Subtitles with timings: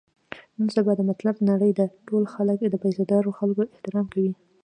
[0.57, 4.33] نن سبا د مطلب نړۍ ده، ټول خلک د پیسه دارو خلکو احترام کوي.